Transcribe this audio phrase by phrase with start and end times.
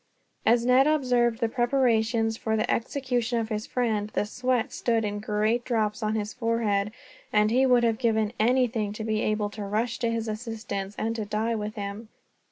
[0.47, 5.19] As Ned observed the preparations for the execution of his friend, the sweat stood in
[5.19, 6.91] great drops on his forehead;
[7.31, 11.15] and he would have given anything to be able to rush to his assistance, and
[11.17, 12.09] to die with him.